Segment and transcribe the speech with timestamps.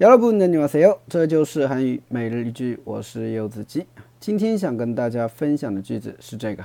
[0.00, 0.98] 여러분 안녕하세요.
[1.08, 3.86] 这就是韩语每日一句，我是柚子鸡。
[4.20, 6.62] 今天想跟大家分享的句子是这个：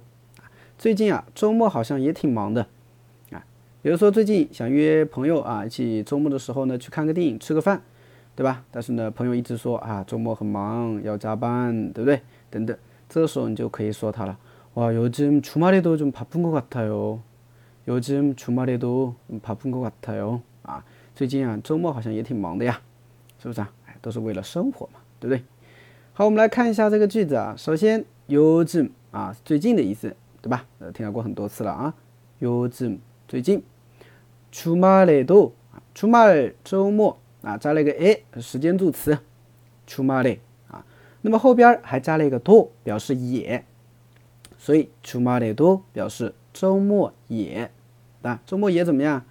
[0.78, 2.68] 最近啊，周末好像也挺忙的。
[3.82, 7.80] 比如说最近想约朋友啊，一起周末的时候呢去看个电影、吃个饭，
[8.34, 8.64] 对吧？
[8.72, 12.20] 但是呢，朋友一直说啊，周末很忙，要加班，对不对？
[12.50, 12.76] 等等，
[13.08, 14.36] 这个时候你就可以说他了。
[14.74, 17.20] 哇，요즘주말에도좀바쁜것같아 요。
[17.86, 20.40] 요즘주말에도바쁜것같아 요。
[20.62, 22.80] 啊，最近啊，周末好像也挺忙的呀，
[23.40, 23.70] 是不是啊？
[23.86, 25.44] 哎，都是为了生活嘛，对不对？
[26.12, 27.54] 好，我们来看一下这个句子啊。
[27.56, 30.66] 首先，요즘啊，最近的意思，对吧？
[30.80, 31.94] 呃，听到过很多次了啊。
[32.40, 32.98] 요즘
[33.28, 33.62] 最近。
[34.50, 35.52] 주말에 도，
[35.94, 39.18] 주말周末啊，加了一个诶时间助词，
[39.86, 40.38] 주말 에，
[40.70, 40.84] 啊，
[41.22, 43.64] 那么后边还加了一个도表示也，
[44.58, 47.70] 所以주말에도表示周末也，
[48.22, 49.24] 啊，周末也怎么样？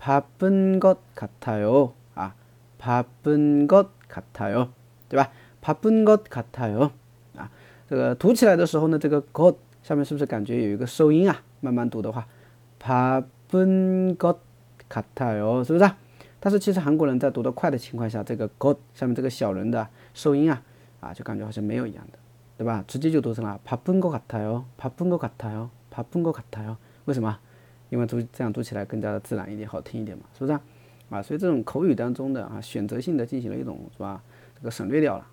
[0.00, 2.34] 바쁜것같아 요， 啊，
[2.80, 4.68] 바쁜것같아 요，
[5.08, 5.30] 对吧？
[5.62, 6.90] 바쁜것같아 요，
[7.36, 7.50] 啊，
[7.88, 9.54] 这个读起来的时候呢，这个것
[9.84, 11.42] 下面是不是感觉有一个收音啊？
[11.60, 12.26] 慢慢读的话，
[12.82, 14.36] 바쁜것
[14.88, 15.90] 卡塔哟，是不是？
[16.40, 20.60] 但是其实韩国人在读得快的情况下，这个 “god” 下面这个小人的收音啊，
[21.00, 22.18] 啊，就感觉好像没有一样的，
[22.58, 22.84] 对吧？
[22.88, 26.76] 直接就读成了“帕푼거卡塔哟，帕푼거卡塔哟，帕푼거卡塔哟”。
[27.06, 27.38] 为什么？
[27.90, 30.58] 因为读这样读起来更加的自然一点，好听一点嘛，是不是？
[31.10, 34.20] 啊，所以这种口语当中的啊，选择性的进行了一种是吧？
[34.56, 35.26] 这个省略掉了，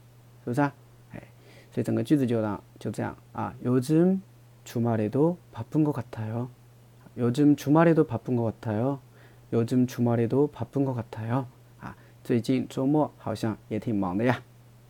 [0.43, 0.61] 是不是？
[0.61, 1.23] 哎，
[1.71, 3.55] 所以整个句子就让就这样啊。
[3.63, 6.49] 요즘주말에도바쁜것같아 요。
[7.17, 8.99] 요즘주말에도바쁜것같아 요。
[9.53, 11.45] 요즘주말에도바쁜것같아 요。
[11.79, 14.41] 啊，最近周末好像也挺忙的呀。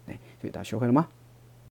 [0.08, 1.08] 哎，所以大家学会了吗？